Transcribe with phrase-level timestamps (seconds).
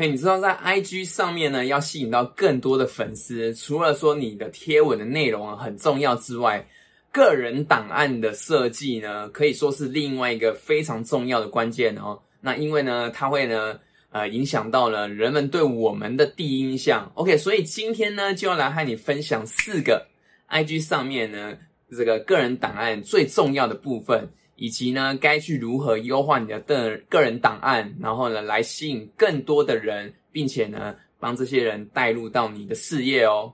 [0.00, 6.66] 嘿，你知道在 IG 上面呢，要吸引到更多的粉丝，除了说你的贴文的内容啊很重要之外，
[7.12, 12.18] 个人档案的设计呢，可以说是另外一个非常重要的关键哦。
[12.40, 13.78] 那因为呢，它会呢，
[14.08, 17.12] 呃，影响到了人们对我们的第一印象。
[17.16, 20.06] OK，所以今天呢，就要来和你分享四个
[20.48, 21.58] IG 上面呢，
[21.90, 24.30] 这个个人档案最重要的部分。
[24.60, 33.50] 以及呢，该去如何优化你的个个人档案，然后呢，来吸引更多的人，并且呢，帮这些人带入到你的事业哦。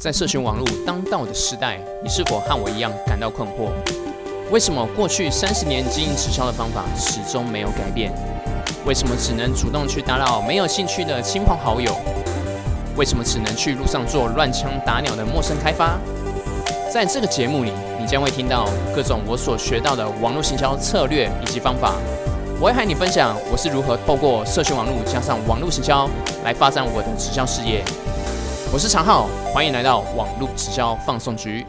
[0.00, 3.70] 在社群网络当道的时代，你是否和我一样感到困惑？
[4.50, 8.12] 为什么过去三十年经营直销的方法始终没有改变？
[8.84, 11.96] 为什么只能主动去打扰没有兴趣的亲朋好友？
[12.96, 15.96] 为什么只能去路上做乱枪打鸟的陌生开发？
[16.92, 17.70] 在这个节目里。
[18.00, 21.96] 你将会听到各种我所学到的网络行销策略以及方法，
[22.58, 26.08] 我会和你分享我是如何透过社群网络加上网络行销
[26.42, 27.84] 来发展我的直销事业。
[28.72, 31.62] 我是常浩，欢迎来到网络直销放送局。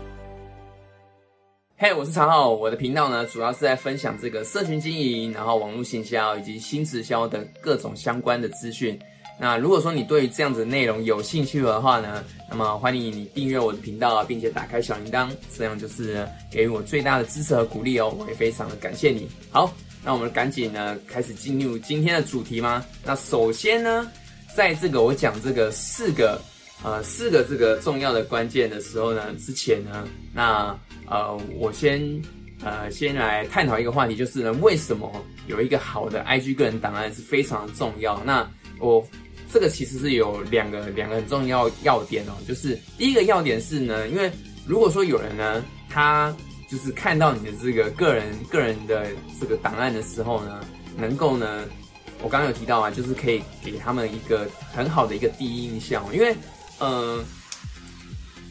[1.76, 8.98] 嘿，我是常浩，我的频道呢主要是在分享这个社群经营，然后网络行销以及新直销的各种相关的资讯。
[9.42, 19.28] 那如果说你对于这样子内容有兴趣的话呢，那么欢迎你订阅我的频道，并且打开小铃铛，这样就是给予我最大的支持和鼓励哦，我也非常的感谢你。
[19.50, 19.74] 好，
[20.06, 22.86] 那我们赶紧呢开始进入今天的主题吗？
[23.04, 24.12] 那首先呢，
[24.56, 26.40] 在这个我讲这个四个
[26.84, 32.00] 呃四个这个重要的关键的时候呢，之前呢，那呃我先
[32.64, 35.12] 呃先来探讨一个话题，就是呢为什么
[35.48, 38.22] 有一个好的 IG 个人档案是非常的重要？
[38.24, 38.48] 那
[38.80, 39.04] 我。
[39.52, 44.32] 这个其实是有两个两个很重要要点哦，就是第一个要点是呢，因为
[44.66, 46.36] 如果说有人呢，他
[46.70, 49.08] 就是看到你的这个个人个人的
[49.40, 50.64] 这个档案的时候呢，
[50.98, 51.66] 能够呢，
[52.22, 56.36] 我刚刚有提到啊，就是可以给他们一个很好的一个第一印象，因为
[56.80, 57.24] 嗯，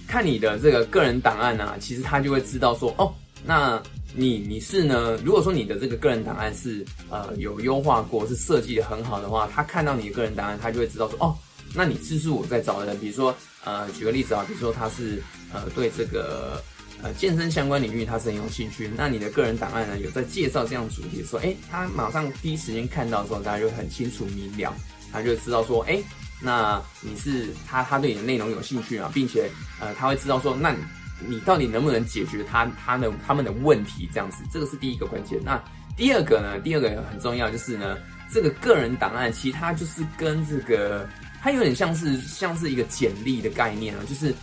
[0.06, 3.12] 看你的这个个人档案呢，其实他就会知道说哦，
[3.44, 3.82] 那。
[4.14, 5.16] 你你是呢？
[5.24, 11.36] 如果说你的这个个人档案是呃有优化过，是设计的很好的话，他看到你的个人档案，他就会知道说哦，
[11.74, 12.98] 那你是是我在找的人？
[12.98, 13.34] 比如说
[13.64, 15.22] 呃，举个例子啊，比如说他是
[15.52, 16.60] 呃对这个
[17.02, 24.74] 呃健身相关领域他是很有兴趣，那你的个人档案呢有在介绍这样主题，说哎，他马上第一时间看到的时候，大家就很清楚明了，
[25.12, 26.02] 他就知道说哎，
[26.42, 29.48] 那你是他他对你的内容有兴趣啊，并且
[29.80, 30.72] 呃他会知道说那。
[30.72, 30.78] 你
[31.26, 34.08] 你到底能不能解决他他的他们的问题？
[34.12, 35.38] 这样子，这个是第一个关键。
[35.44, 35.62] 那
[35.96, 36.58] 第二个呢？
[36.60, 37.98] 第二个很重要，就是呢，
[38.32, 41.06] 这个个人档案，其实它就是跟这个，
[41.42, 44.00] 它有点像是像是一个简历的概念啊。
[44.08, 44.34] 就是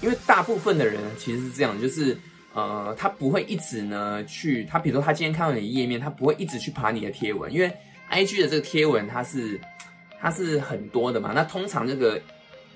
[0.00, 2.16] 因为大部分的人其实是这样，就是
[2.54, 7.72] 呃，他不会一直呢去，他比如说他今天看到你的页面，他不会一直去爬你的贴文，因为
[8.08, 9.60] I G 的这个贴文它是
[10.20, 11.32] 它是很多的嘛。
[11.34, 12.20] 那通常这个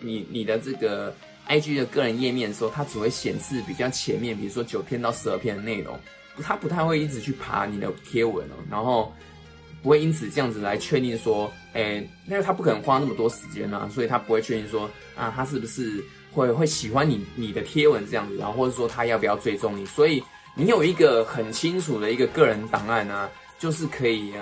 [0.00, 1.14] 你你的这个。
[1.47, 5.99] I G 的个人页面的时候，它只会显示比较前面，比如说九篇到十二篇的内容，
[6.43, 9.12] 它不太会一直去爬你的贴文哦，然后
[9.82, 11.97] 不会因此这样子来确定说，哎，
[12.27, 20.22] 因为他不可能花那么多时间啊，所以他不会确定说，啊，他是不是会会喜欢你你的贴文这样子，然后或者说他要不要追踪你，所以
[20.56, 23.28] 你有一个很清楚的一个个人档案呢，
[23.59, 24.32] 就是可以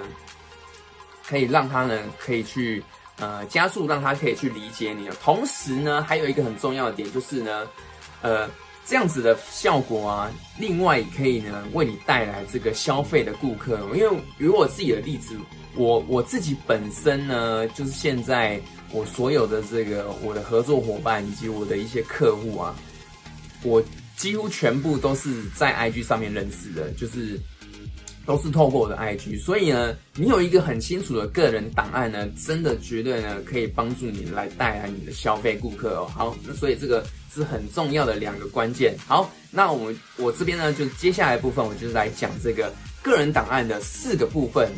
[1.26, 2.82] 可以让他呢可以去。
[3.22, 5.08] 呃，加速让他可以去理解你。
[5.22, 7.68] 同时呢，还有一个很重要的点就是呢，
[8.20, 8.50] 呃，
[8.84, 10.28] 这样子的效果啊，
[10.58, 13.78] 另外也可以呢为你带来这个消费的顾客。
[13.94, 15.36] 因为以我自己的例子，
[15.76, 18.60] 我我自己本身呢，就是现在
[18.90, 22.74] 我所有的这个我的合作伙伴以及我的一些客户啊，
[23.62, 23.80] 我
[24.16, 27.38] 几乎全部都是在 IG 上面认识的，就是。
[28.24, 36.10] 都是透过我的 IG，所以呢，你有一个很清楚的个人档案呢，真的绝对呢可以帮助你来带来你的消费顾客哦。
[36.14, 38.96] 好，那所以这个是很重要的两个关键。
[39.06, 42.72] 好，那我们我这边呢，就接下来部分，我就是来讲这个
[43.02, 44.70] 个人档案的四个部分，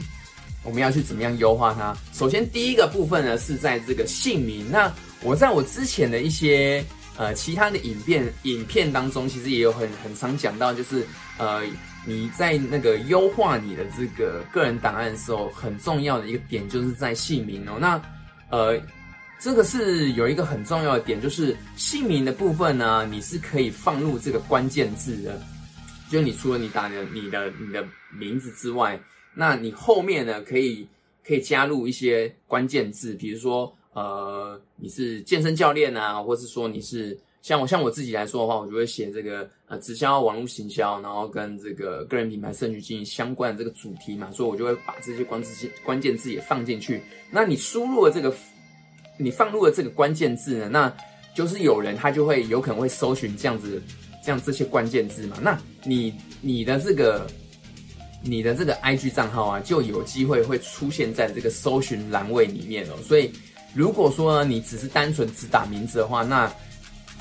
[0.63, 1.95] 我们要去怎么样优化它。
[2.15, 4.71] 首先第一个部分呢，是在这个姓名。
[4.71, 4.91] 那
[5.23, 6.83] 我在我之前的一些
[7.19, 11.07] 呃其他的影片影片当中，其实也有很很常讲到，就是
[11.37, 11.63] 呃。
[12.07, 17.79] 你在那个优化你的这个个人档案的时候，很重要的一个点就是在姓名哦。
[17.81, 18.01] 那
[18.51, 18.79] 呃，
[19.39, 25.41] 这个是有一个很重要的点，就是姓名的部分呢，你是可以放入这个关键字的。
[26.11, 29.01] 就你除了你打的你的你的名字之外，
[29.35, 30.87] 那你后面呢可以
[31.27, 37.19] 可以加入一些关键字，比如说呃你是健身教练啊，或是说你是。
[37.45, 47.03] 像我像我自己来说的话，我就会写这个呃直销网络行销，然后跟这个个人品牌社群经营相关的这个主题嘛，所以我就会把这些关字关键字也放进去。
[47.31, 48.35] 那你输入了这个
[49.19, 50.97] 你放入了这个关键字呢，那
[51.35, 53.83] 就是有人他就会有可能会搜寻这样子，
[54.25, 55.37] 这样这些关键字嘛。
[55.43, 57.27] 那你你的这个
[58.23, 62.95] 你的这个 IG 账号啊，就有机会会出现在这个搜寻栏位里面哦。
[63.07, 63.31] 所以
[63.75, 66.51] 如果说呢，你只是单纯只打名字的话，那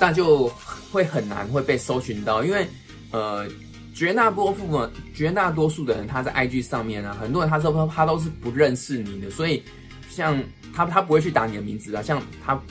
[0.03, 0.51] 那就
[0.91, 2.67] 会很难会被搜寻到，因为
[3.11, 3.47] 呃，
[3.95, 9.63] 绝大多数呢，绝大多数的人他在 IG 上面啊，很多人他都他都是不认识你的，所以
[10.09, 10.37] 像
[10.75, 12.61] 他他不会去打你的名字啊，像他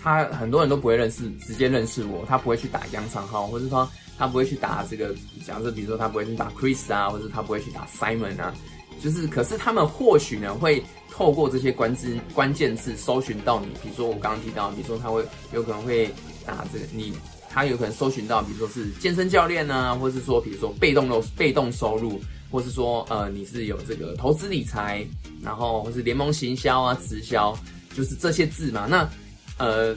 [0.00, 5.12] 他很多人都不会认识，直接认识我，他不会去打杨长浩，或者说他不会去打这个，
[5.44, 8.54] 假设比如说他不会去打 Chris 啊，或者他不会去打 Simon 啊，
[9.02, 10.80] 就是可是他们或许呢会
[11.10, 16.08] 透过这些关字关键字搜寻到你，比如说我刚刚提到，比如说他会有可能会。
[16.46, 17.12] 啊，这个你
[17.48, 22.20] 他有可能搜寻到，比如说是健身教练呢，或是说比如说被动收被动收入，
[22.50, 25.04] 或是说呃你是有这个投资理财，
[25.42, 27.56] 然后或是联盟行销啊直销，
[27.94, 28.86] 就是这些字嘛。
[28.88, 29.08] 那
[29.58, 29.94] 呃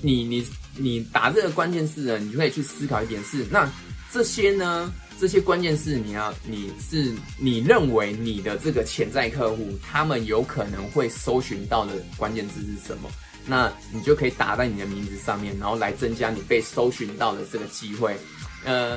[0.00, 3.70] 你你你打这个关键字呢，你就可以去思考一点是，那
[4.12, 13.10] 这些呢这些关键字你要你是你认为你的这个潜在客户他们有可能会搜寻到的关键字是什么？
[13.50, 18.16] 那你就可以打在你的名字上面，然后来增加你被搜寻到的这个机会。
[18.64, 18.96] 呃，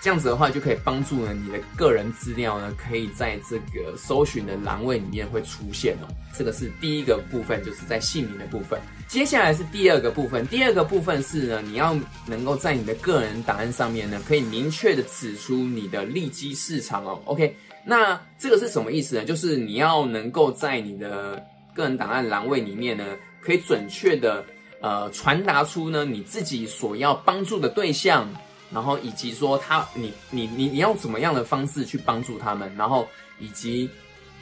[0.00, 6.08] 这样子的话就可以帮助呢你的个人资料呢，可以在这个搜寻的栏位里面会出现哦。
[6.34, 8.80] 这个是第一个部分，就是在姓名的部分。
[9.06, 11.94] 接下来是第二个部分，第二个部分是呢，你要
[12.26, 17.20] 能够在你的个人档案上面呢，可以明确的指出你的利基市场哦。
[17.26, 17.54] OK，
[17.84, 19.24] 那这个是什么意思呢？
[19.26, 23.04] 就是你要能够在你的个人档案栏位里面呢。
[23.44, 24.44] 可以准确的
[24.80, 28.28] 呃传达出呢你自己所要帮助的对象，
[28.72, 33.06] 然后以及说他你你你你要怎么样的方式去帮助他们，然后
[33.38, 33.90] 以及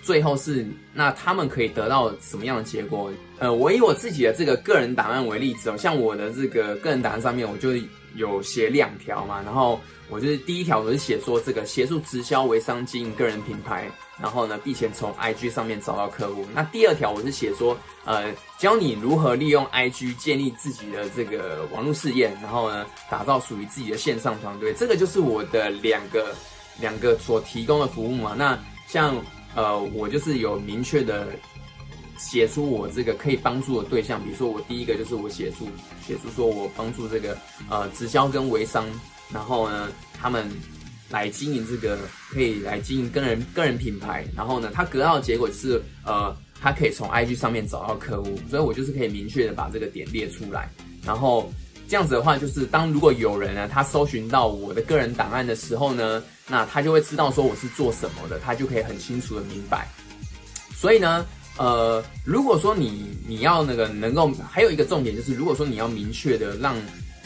[0.02, 3.10] 最后是那他们可以得到什么样的结果？
[3.38, 7.70] 呃，我以我自己的这个个人档案为例子哦，像我的这个个人档案上面我就
[8.14, 13.90] 有写两条嘛，然后我就是第一条我是写说这个协助直销微商经营个人品牌。
[14.20, 16.44] 然后呢，并且从 IG 上面找到客户。
[16.54, 24.74] 那第二条我是写说，呃，教你如何利用 IG 建立自己的这个网络事业，然后呢，打造属于自己的线上团队。
[24.74, 26.34] 这个就是我的两个
[26.78, 28.34] 两个所提供的服务嘛。
[28.36, 29.16] 那像
[29.54, 31.28] 呃，我就是有明确的
[32.18, 35.66] 写出我这个可以帮助的对象，比如说我第一个就是我写出
[36.06, 37.36] 写出说我帮助这个
[37.70, 38.86] 呃直销跟微商，
[39.32, 39.88] 然后呢，
[40.20, 40.50] 他们。
[41.10, 41.98] 来经营这个，
[42.32, 50.70] 可以来经营个人个人品牌，然后呢，他得到的结果是，呃，他可以从 IG 上面找到客户，所以我就是可以明确的把这个点列出来，
[51.04, 51.52] 然后
[51.88, 59.88] 这样子的话，就是当如果有人呢，他搜寻到我的个人档案的时候呢，那他就会知道说我是做什么的，他就可以很清楚的明白。
[60.76, 66.76] 所以呢，呃，如果说你你要那个能够，还有一个重点就是，如果说你要明确的让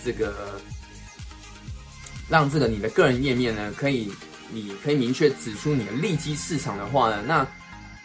[0.03, 0.59] 这个。
[2.29, 4.11] 让这个你的个人页面呢，可以，
[4.51, 7.47] 你可以明确指出你的利基市场的话呢，那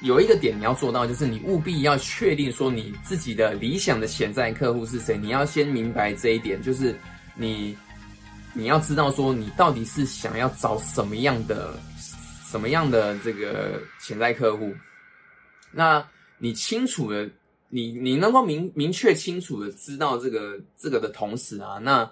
[0.02, 6.94] 有一个点你要做到，就是你务必要确定说你自己的理想的潜在客户是谁，你要先明白这一点，就是
[7.36, 7.78] 你
[8.54, 11.80] 你要知道说你到底是想要找什么样的
[12.46, 14.74] 什么样的这个潜在客户，
[15.72, 16.06] 那
[16.38, 17.30] 你清楚的，
[17.70, 22.10] 你你能够明明确清楚的知道这个这个的同时啊，那。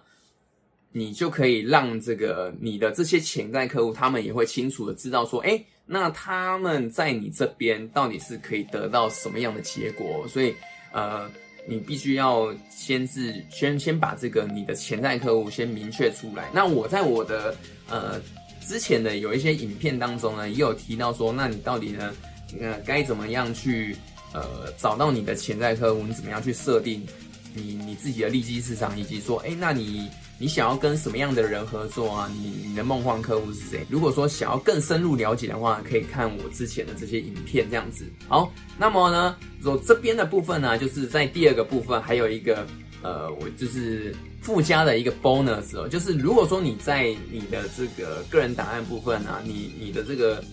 [0.98, 10.28] 你就可以让这个你的这些潜在客户，他们也会清楚的知道说，哎，那他们在你这边到底是可以得到什么样的结果？
[10.28, 10.56] 所以，
[10.92, 11.30] 呃，
[11.68, 16.50] 你必须要先是先先把这个你的潜在客户先明确出来。
[16.52, 17.56] 那我在我的
[17.88, 18.20] 呃
[18.66, 22.12] 之前的有一些影片当中呢，也有提到说，那你到底呢，
[22.60, 23.96] 呃，该怎么样去
[24.34, 26.02] 呃找到你的潜在客户？
[26.08, 27.06] 你怎么样去设定
[27.54, 30.10] 你你自己的利基市场，以及说，哎，那你。
[30.40, 32.32] 你想要跟什么样的人合作啊？
[32.32, 33.86] 你你的梦幻客户是谁？
[33.90, 38.06] 如果说想要更深入了解的话，可以看我之前的这些影片，这样子。
[38.28, 42.68] 好，那么呢，我这边的部分呢，就是在第二个部分还有一个
[43.02, 50.44] 呃，我就是附加的一个 bonus 哦，就是如果说你在你的这个个人档案部分啊，你你的这个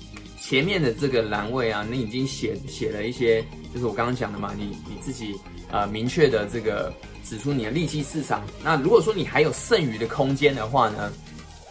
[0.40, 5.34] 前面的这个栏位啊，你已经写写了一些，就是我刚刚讲的嘛，你你自己
[5.70, 6.90] 呃明确的这个。
[7.28, 8.44] 指出你的利基市场。
[8.62, 11.12] 那如果说你还有剩余的空间的话呢，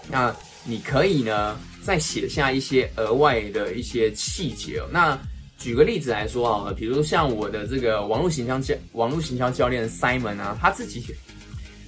[0.09, 4.81] 那你可以呢再写下一些额外的一些细节。
[4.91, 5.17] 那
[5.57, 11.03] 举个例子来说啊，比如像我的这个网络行销教网络行销教练 Simon 啊，他自己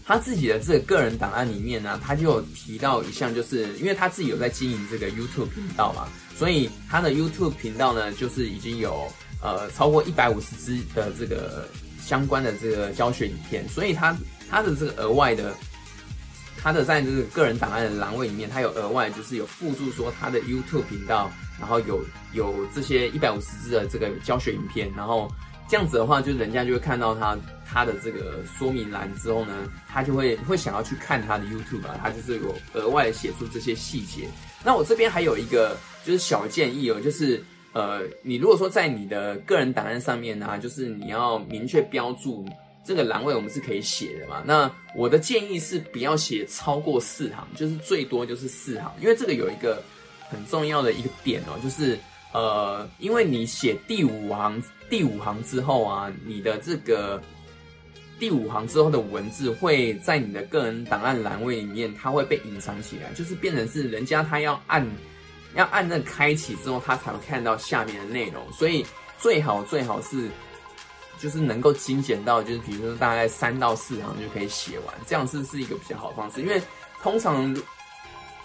[0.06, 6.08] 他自己的这个个人档案里面呢，他就有提到一项，就是因为他自己有在经营这个 YouTube 频道嘛，
[6.38, 11.68] 所以他的 YouTube 频道呢，就是已经有呃超过一百五十支的这个。
[12.06, 14.16] 相关的这个教学影片，所以它
[14.48, 15.56] 它的这个额外的，
[16.62, 25.28] 它的在这个个人档案的栏位里面，它有额外就是有附注说它的 YouTube 频道，然后有有这些一百五十支的这个教学影片，然后
[25.68, 27.36] 这样子的话，就人家就会看到它
[27.66, 29.54] 它的这个说明栏之后呢，
[29.92, 34.30] 他就会会想要去看他的 YouTube 啊，他就是有额外写出这些细节。
[34.64, 37.44] 那我这边还有一个就是小建议哦，就是。
[37.76, 42.48] 呃，你如果说在你的个人档案上面呢，就是你要明确标注
[42.86, 44.42] 这个栏位，我们是可以写的嘛。
[44.46, 49.84] 那我的建议是不要写超过四行，就是最多就是四行，因为这个有一个
[50.30, 52.00] 很重要的一个点哦，就是
[52.32, 57.22] 呃，因为你写第五行第五行之后啊，你的这个
[58.18, 64.88] 第五行之后的文字会在你的个人档案栏位里面，它会被隐藏起来，就是变成是人家他要按。
[65.56, 68.86] 要按那开启之后，他才会看到下面的内容，所以
[69.18, 70.30] 最好最好是
[71.18, 76.42] 就是能够精简到，就是比如说大概三到四行就可以写完，这样是是一个比较好的方式。
[76.42, 76.62] 因为
[77.02, 77.56] 通常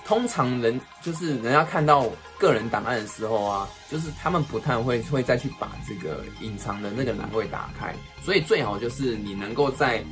[0.04, 10.02] 通常人就是人家看到个人档案的时候啊，就是他们不太会会再去把这个隐藏的那个栏位打开，所以最好就是你能够在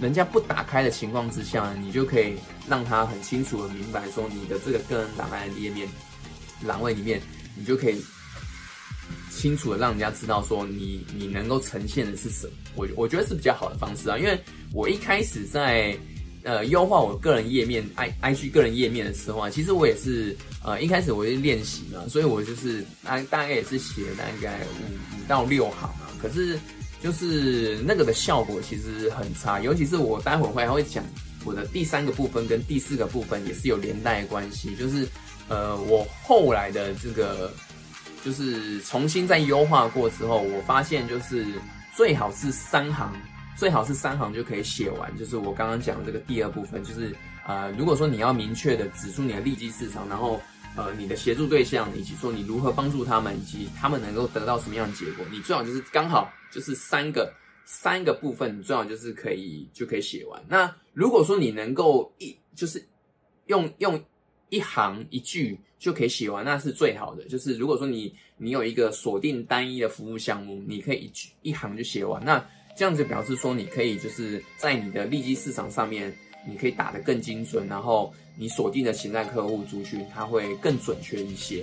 [0.00, 2.36] 人家不打开的情况之下，你就可以
[2.68, 5.88] 让他很清楚的明白说你的这个个人档案的页面。
[6.66, 7.20] 栏位里面，
[7.56, 8.02] 你就可以
[9.30, 12.52] 清楚的让人家知道说你你能够呈现的是什么。
[12.74, 14.38] 我我觉得是比较好的方式啊，因为
[14.72, 15.96] 我一开始在
[16.44, 26.58] 呃优化我个人页面 i i g 个人页面的时候啊，其实我也是呃一开始我就练习嘛，所以我就是大大概也是写大概五五到六行啊，可是
[27.02, 31.04] 就是那个的效果其实很差，尤其是我待会儿会还会讲
[31.44, 35.06] 我的第三个部分跟第四个部分也是有连带关系，就是。
[35.50, 37.50] 呃，我后来的这个
[38.22, 41.46] 就是重新再优化过之后，我发现就是
[41.96, 43.18] 最好是三行，
[43.56, 45.10] 最好是三行就可以写完。
[45.16, 47.16] 就是我刚刚讲的这个第二部分，就是
[47.46, 50.38] 呃，如果说你要明确的指出你的利基市场，然后
[50.76, 57.32] 呃，你的协助对象，以及说你如何帮助他们，以及他们能够得到什么样的结果，你最好就是刚好就是三个
[57.64, 60.38] 三个部分，最好就是可以就可以写完。
[60.46, 62.84] 那如果说你能够一就是
[63.46, 64.02] 用用。
[64.50, 67.22] 一行一句就可以写完，那是最好的。
[67.28, 72.24] 就是如果说你你有一个锁定单一的服务项目，你可以一句一行就写完。
[72.24, 72.42] 那
[72.74, 76.10] 这样子表示说，你可以就是在你的利基市场上面，
[76.48, 81.62] 你可以打得更精准，然后你锁定的潜在客户族群，它会更准确一些。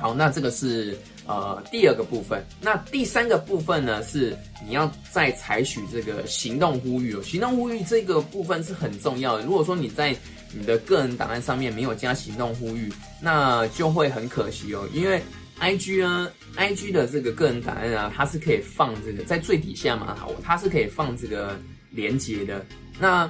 [0.00, 2.44] 好，那这个是呃第二个部分。
[2.60, 4.36] 那第三个部分呢，是
[4.66, 7.22] 你要再采取这个行动呼吁哦。
[7.22, 9.44] 行动呼吁这个部分是很重要的。
[9.44, 10.14] 如果说你在
[10.52, 14.88] 你的个人档案上面没有加行动呼吁，那就会很可惜哦。
[14.92, 15.20] 因为
[15.58, 21.58] I G 呢，I G 的这个个人档案啊，它是可以放这个在最底下嘛，好它是可以放这个
[21.90, 22.64] 连接的。
[22.98, 23.28] 那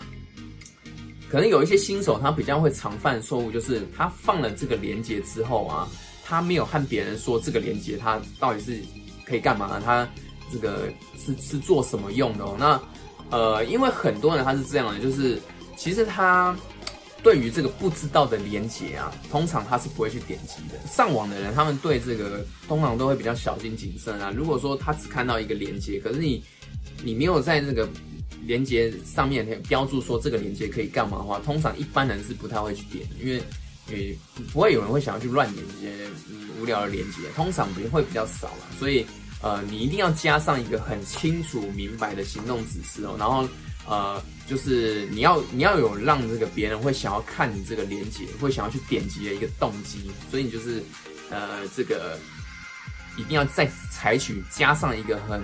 [1.30, 5.88] 可能有一些新手他比较会常犯错误，就是他放了这个连接之后啊，
[6.26, 8.82] 他没有和别人说这个连接他到底是
[9.24, 10.08] 可以干嘛，他
[10.52, 10.88] 这个
[11.24, 12.56] 是是做什么用的哦。
[12.58, 12.80] 那
[13.30, 15.40] 呃，因为很多人他是这样的，就是
[15.76, 16.56] 其实他。
[17.22, 20.78] 对于这个不知道的连接啊，通常他是不会去点击的。
[20.86, 24.30] 上网的人，他们对这个通常都会比较小心谨慎啊。
[24.30, 26.44] 如果说他只看到一个连接，可是你
[27.02, 27.88] 你没有在这个
[28.44, 33.42] 连接上面标注说这个连接可以干嘛的话，通常一般人是不太会去点，因为
[33.88, 34.16] 也
[34.52, 36.08] 不会有人会想要去乱点这些
[36.60, 38.66] 无聊的连接，通常不会比较少了。
[38.78, 39.06] 所以
[39.42, 43.48] 呃，你一定要加上一个很清楚明白的行动指示哦，然后。
[43.88, 50.82] 呃，就是你要你要有让这个别人会想要看你这个链接，会想要去点击的一个动机，所以你就是
[51.30, 52.18] 呃这个
[53.16, 55.40] 一定要再采取加上一个很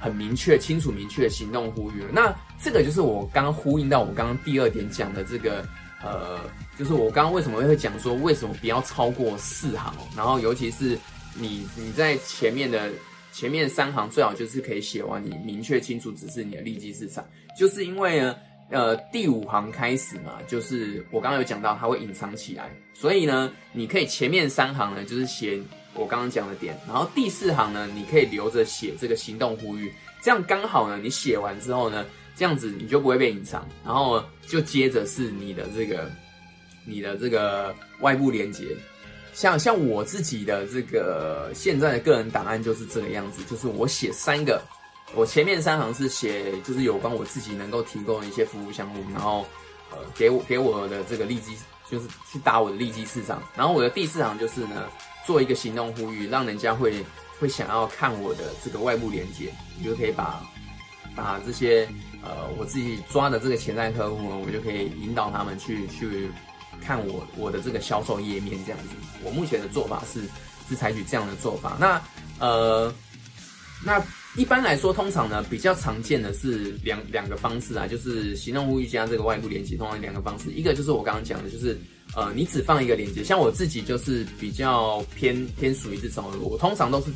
[0.00, 2.02] 很明确、清楚、明确的行动呼吁。
[2.10, 5.62] 那这个就是我刚刚呼应到我刚刚第二点讲的这个
[6.02, 6.40] 呃，
[6.78, 10.98] 就是我刚刚为什么会讲说为什么不要超过四行，然后尤其是
[11.34, 12.90] 你你在前面的。
[13.34, 17.24] 前面三行最好就是可以写完，你明确清楚指示你的利基市场，
[17.58, 18.36] 就是因为呢，
[18.68, 25.58] 呃，第五行开始嘛，就是我刚刚有讲到它会隐藏起来，所以呢，你可以前面三行呢就是写
[25.94, 29.90] 我刚刚讲的点，然后第四行呢你可以留着写这个行动呼吁，
[30.20, 32.04] 这样刚好呢，你写完之后呢，
[32.36, 36.10] 这样子你就不会被隐藏，然后就接着是你的这个
[36.86, 38.76] 你的这个外部连接。
[39.34, 44.60] 像像我自己的这个现在的个人档案就是这个样子，就是我写三个，
[45.14, 49.46] 我前面三行是写就是有关我自己能够提供的一些服务项目，然后
[49.90, 51.56] 呃给我给我的这个利基
[51.90, 54.86] 就是去打我的利基市场，然后我的第四行就是呢
[55.26, 57.02] 做一个行动呼吁，让人家会
[57.40, 60.42] 会想要看我的这个外部连接，你就可以把
[61.16, 61.88] 把这些
[62.22, 66.30] 呃我自己抓的这个潜在客户呢，我就可以引导他们去去
[66.80, 68.88] 看我我的这个销售页面这样子。
[69.22, 70.22] 我目前的做法是
[70.68, 71.76] 是采取这样的做法。
[71.80, 72.00] 那
[72.38, 72.92] 呃
[73.84, 74.00] 那
[74.36, 81.78] 一般来说，通常呢比较常见的是两两个方式啊，就是行动呼吁加这个外部连接，通常两个方式，一个就是我刚刚讲的，就是
[82.14, 87.06] 呃你只放一个连接，像我自己就是比较偏偏属于这种，我通常都是。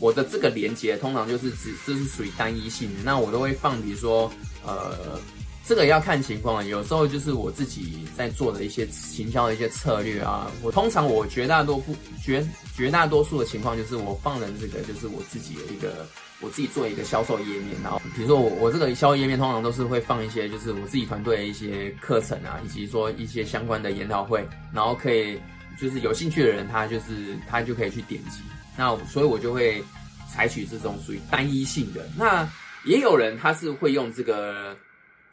[0.00, 4.32] 我的这个连接通常就是只这是属于单一性的，那我都会放，比如说，
[4.66, 5.20] 呃，
[5.66, 10.50] 这个要看情况，有时候就是我自己在做的一些行销的一些策略啊。
[10.62, 16.06] 我通常我绝大多数绝绝大多数的情况就是我放的这个就是我自己的一个
[16.40, 25.38] 我自己做一个销售页面，然后比如说我我这个销售页面通常都是会放一些就是我自己团队的一些课程啊，以及说一些相关的研讨会，然后可以
[25.78, 28.40] 就是有兴趣的人他就是他就可以去点击。
[28.80, 29.84] 那所以，我就会
[30.26, 32.00] 采取这种属于单一性的。
[32.16, 32.48] 那
[32.86, 34.74] 也有人他是会用这个，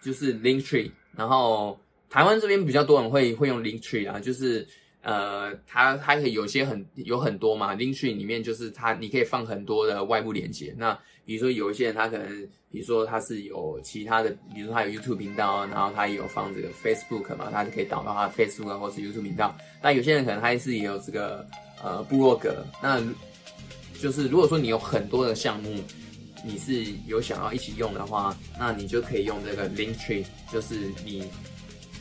[0.01, 0.91] 就是 link tree。
[1.15, 4.67] 然后台湾这边比较多人会会用 link tree 啊，就是
[5.01, 10.75] 呃，它它可以有些很有很多嘛，link tree 里面就是它你可以放很多的外部连接。
[10.77, 12.27] 那比如说有一些人他可能，
[12.69, 19.55] 比如说他是有其他的，比如说他有 YouTube 频道，然后他也有放这个 Facebook 嘛，他就可以导到他 Facebook 或是 YouTube 频道。
[19.81, 21.47] 那有些人可能他是也有这个
[21.81, 23.01] 呃部落格，那
[24.01, 25.83] 就是如果说你有很多的项目，
[26.45, 30.23] 你是有想要一起用的话，那你就可以用这个 link tree，
[30.53, 31.23] 就是你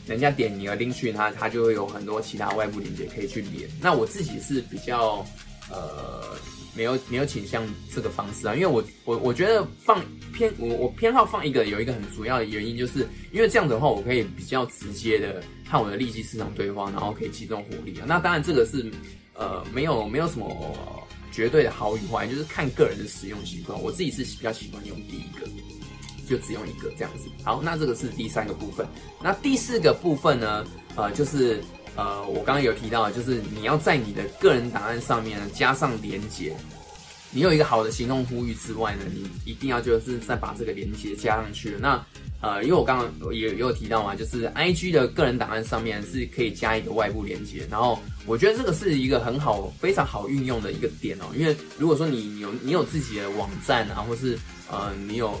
[0.05, 3.67] 人家点你的 link tree，它它就会有很多其他外部连接可以去连。
[3.81, 5.25] 那我自己是比较
[5.71, 6.37] 呃
[6.75, 9.99] 没有没有倾向这个方式啊，因为我我我觉得放
[10.31, 18.05] 偏我我偏好放一个有一个很主要的原因，就是因为这样子的话，我可以比较直接的看我的利基市场对话，然后可以集中火力啊。
[18.07, 18.85] 那当然这个是
[19.33, 21.03] 呃没有没有什么。
[21.37, 23.79] 绝对的好与坏，就是看个人的使用习惯。
[23.79, 25.47] 我自己是比较喜欢用第一个，
[26.27, 27.25] 就只用一个这样子。
[27.43, 28.87] 好，那这个是第三个部分。
[29.21, 30.65] 那第四个部分呢？
[30.95, 31.61] 呃，就是
[31.95, 36.57] 呃，我刚刚有提到，就是你要在你的个人档案上面呢加上连接。
[37.37, 41.75] 你有一个好的行动呼吁之外呢，你一定要就是再把这个连接加上去。
[41.79, 42.03] 那
[42.41, 51.25] 呃，因为我刚刚也也有提到嘛，就是 I G 的个人档案上面是可以加一个外部连接，然后我觉得这个是一个很好、非常好运用的一个点哦。
[51.37, 54.35] 因为如果说你有你有自己的网站啊，或是
[54.71, 55.39] 呃你有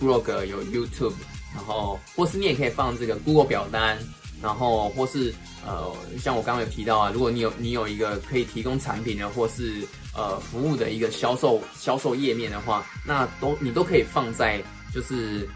[0.00, 1.12] blog 有 YouTube，
[1.54, 3.98] 然后或是你也可以放这个 Google 表单，
[4.40, 5.30] 然后或是
[5.66, 15.48] 呃像我刚刚有提到啊，如果你有你有一个可以提供产品的或是呃服务的一个销售销售页面的话，那都你都可以放在就是。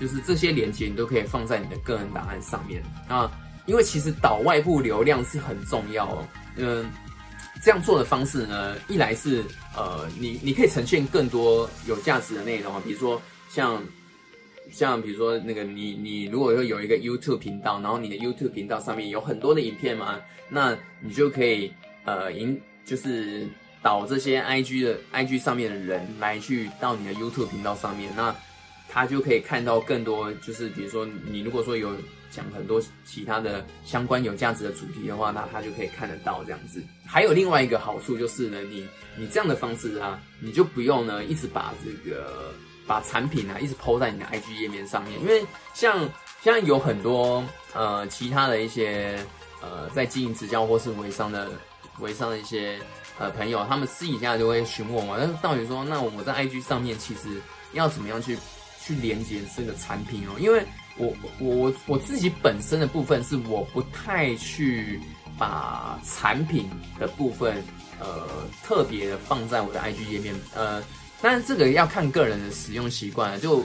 [0.00, 3.30] 就是这些连接你都可以放在你的个人档案上面啊，
[3.66, 6.26] 因为其实导外部流量是很重要哦。
[6.56, 6.90] 嗯，
[7.62, 9.44] 这样做的方式呢，一来是
[9.76, 13.20] 呃，你你可以呈现更多有价值的内容啊，比如说
[13.50, 13.82] 像
[14.72, 20.18] 像比如说那个你你如果说有一个 YouTube 频道，然后你的 YouTube 频道上面有很多的影片嘛，
[20.48, 21.70] 那你就可以
[22.06, 23.46] 呃引就是
[23.82, 28.34] 导这些 IG 的 IG 上面的人来去到你的 YouTube 频道上面那。
[28.92, 31.94] 他就可以看到更多，就是比如说你如果说有
[32.28, 36.82] 讲很多其他的相关有价值的主题的话，那他就可以看得到这样子。
[37.06, 42.52] 还有另外一个好处就是呢，你你这样的方式啊，你就不用呢一直把这个
[42.84, 46.10] 把产品啊一直抛在你的 IG 页面上面，因为像
[46.42, 49.24] 像有很多呃其他的一些
[49.62, 51.48] 呃在经营直销或是微商的
[52.00, 52.76] 微商的一些
[53.20, 57.40] 呃朋友，他们私底下就会询问我，那到底说那我在 IG 上面其实
[57.72, 58.36] 要怎么样去？
[58.82, 60.64] 去连接这个产品哦，因为
[60.96, 64.98] 我我我我自己本身的部分是我不太去
[65.38, 67.62] 把产品的部分
[68.00, 68.26] 呃
[68.64, 70.82] 特别的放在我的 IG 页面呃，
[71.20, 73.62] 但是这个要看个人的使用习惯，就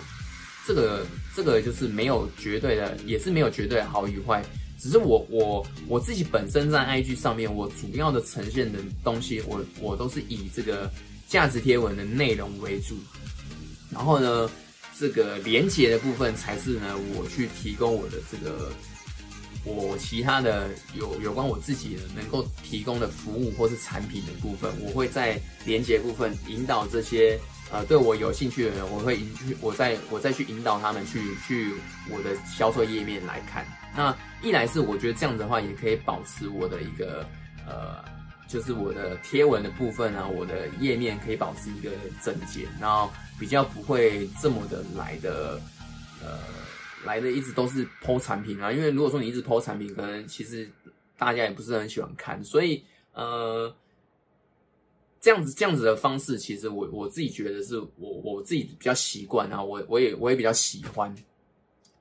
[0.68, 4.44] 这个这个就是没有绝对的，也是没有绝对好与坏，
[4.80, 10.92] 只是我我我自己本身在 IG 上面，我主要的呈现的东西，我我都是以这个
[11.28, 12.96] 价值贴文的内容为主，
[13.92, 14.50] 然后呢。
[14.98, 18.72] 这个连接的部分才是呢，我去提供我的这个
[19.66, 27.38] 我其他的有有关我自己的能够提供的服务或是产品的部分，我会在连接部分引导这些
[27.74, 31.74] 呃对我有兴趣的人，我会引去我再我再去引导他们去去
[32.10, 33.68] 我的销售页面来看。
[33.95, 37.25] 那一来是我觉得这样子的话，也可以保持我的一个
[37.67, 38.03] 呃。
[38.47, 41.89] 就是我的贴文的部分啊，我的页面可以保持一个
[42.23, 45.60] 整洁，然后比较不会这么的来的，
[46.21, 46.38] 呃，
[47.03, 48.71] 来的一直都是剖产品啊。
[48.71, 50.69] 因为如果说你一直剖产品，可能其实
[51.17, 53.75] 大家也不是很喜欢看，所以呃，
[55.19, 61.13] 这样子这样子的方式，其实我我自己觉得是我我自己比较习惯啊，我我也我也比较喜欢。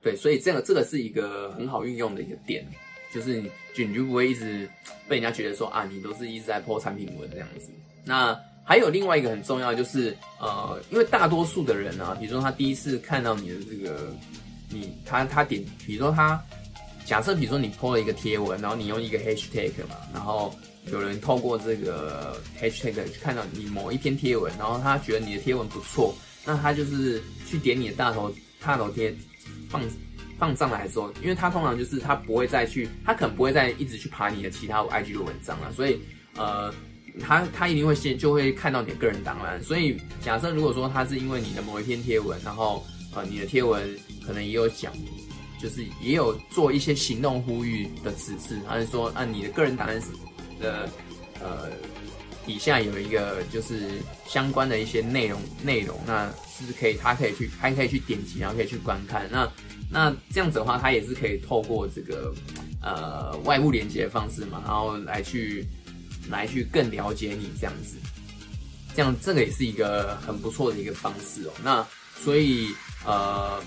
[0.05, 2.63] 对，所以这个这个是一个很好运用的一个点，
[3.11, 4.69] 就是你就你就不会一直
[5.07, 7.71] 被人家觉得说啊，你都是一直在破产品文这样子。
[8.05, 14.15] 那还有另外一个很重要，就是呃，因为大多数的人啊，比如说他第一次看到你的这个，
[14.69, 16.39] 你他他点，比如说他
[17.03, 20.55] 假设，比如说你 po 了一个贴文，然后你用一个 hashtag 嘛，然后
[20.91, 26.15] 有人透过这个 hashtag 看到你某一篇贴文，然后他觉得你的贴文不错，
[26.45, 29.11] 那他就是去点你的大头大头贴。
[29.69, 29.81] 放
[30.37, 35.99] 放上来的时候，因为他通常就是他不会再去，他可能不会再一直去爬你的其他 IG 的文章了，所以
[36.35, 36.73] 呃，
[37.21, 39.61] 他他一定会先就会看到你的个人档案。
[39.63, 44.91] 所以假设如果说他是因为你的某一篇贴文，然后呃你的贴文可能也有讲，
[45.61, 50.01] 就是也有做一些行动呼吁的指示，还是说按你的个人档案
[50.59, 50.89] 的
[51.39, 51.69] 呃
[52.45, 53.91] 底下有一个就是
[54.27, 59.51] 相关的一些内容内容，那是可以他可以去还可以去点击，然后可以去观看那。
[59.87, 62.33] 那这样子的话，他也是可以透过这个
[62.81, 65.63] 呃外部连接的方式嘛，然后来去
[66.27, 67.95] 来去更了解你这样子，
[68.95, 71.51] 这样这个也是一个很不错的一个方式哦。
[71.63, 71.85] 那
[72.19, 72.69] 所以
[73.05, 73.61] 呃，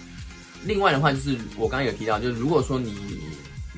[0.64, 3.20] 另外的话就是我刚刚有提到，就是如果说你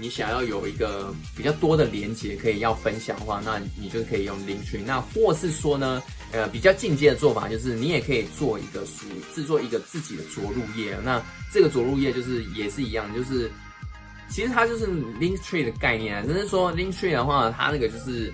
[0.01, 4.83] 你想要有一个比较多的连接可以要分享的话，那你就可以用 Linktree。
[4.85, 6.03] 那或是说呢？
[6.33, 10.97] 呃，比较进阶的做法就是，你也可以做一个属制作一个自己的着陆页。
[11.03, 11.21] 那
[11.53, 13.51] 这个着陆页就是也是一样，就是
[14.29, 16.25] 其实它就是 link tree 的概念啊。
[16.25, 18.33] 只是说 link tree 的话，它那个就是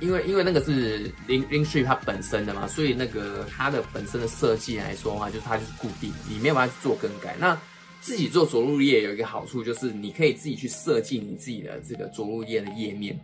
[0.00, 7.34] 因为因为那个是 link link tree 它本身的嘛，所以那个它的本身的设计来说的话，就是它就是固定，你没有办法去做更改。
[7.38, 7.58] 那
[8.06, 13.18] 自己做着陆页有一个好处，就是你可以自己去设计你自己的这个着陆页的页面。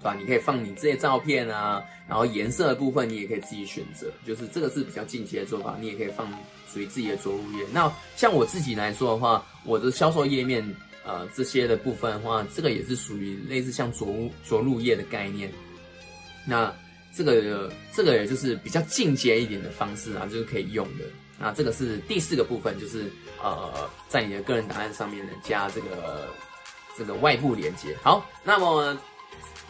[0.00, 0.14] 对吧？
[0.14, 5.76] 你可以放你这些照片啊，然后颜色的部分你也可以自己选择，就是这个是比较进阶的做法。
[5.80, 6.32] 你也可以放
[6.72, 7.64] 属于自己的着陆页。
[7.72, 10.64] 那像我自己来说的话，我的销售页面，
[11.04, 14.06] 呃，这些的部分的话，这个也是属于类似像着
[14.48, 15.50] 着陆页的概念。
[16.46, 16.72] 那
[17.12, 21.04] 这个这个也就是比较进阶一点的方式啊，就是可以用的。
[21.38, 23.10] 那这个是第四个部分，就是
[23.42, 26.28] 呃，在你的个人档案上面呢加这个
[26.96, 27.96] 这个外部连接。
[28.02, 28.96] 好，那么。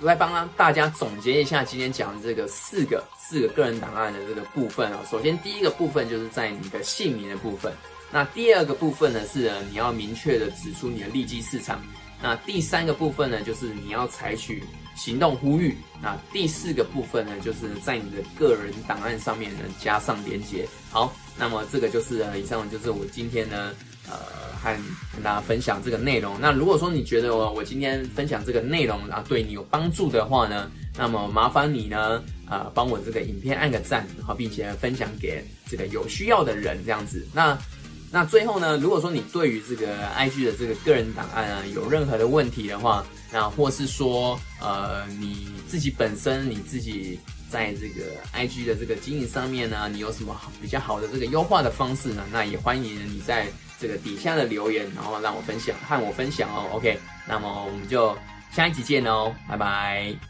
[0.00, 5.00] 来帮大家总结一下今天讲的这个四个四个个人档案的这个部分啊。
[5.10, 7.72] 首先第一个部分就是在你的姓名的部分，
[8.12, 11.82] 那第二个部分呢是你要明确的指出你的利基市场，
[12.22, 14.62] 那第三个部分呢就是你要采取
[14.94, 20.64] 行动呼吁，那第四个部分呢就是在你的个人档案上面呢加上连接。
[20.92, 23.72] 好，那么这个就是以上就是我今天呢。
[24.10, 24.16] 呃，
[24.62, 24.74] 和
[25.12, 26.34] 跟大家分享这个内容。
[26.40, 37.22] 那如果说你觉得我我今天分享这个内容啊，对你有帮助的话呢，那么麻烦你呢，呃，帮我这个影片按个赞，好，并且分享给这个有需要的人，这样子。
[37.34, 37.54] 那
[38.10, 47.18] 那最后呢，如果说你对于这个 IG 的这个个人档案啊有任何的问题的话，那或是说呃你自己本身你自己
[47.50, 52.24] 在这个 IG 的这个经营上面呢，你有什么好比较好的这个优化的方式呢？
[52.32, 53.46] 那也欢迎你在。
[53.80, 56.68] 这个底下的留言，然后让我分享，和我分享哦。
[56.72, 58.12] OK，那么我们就
[58.50, 60.27] 下一集见哦，拜拜。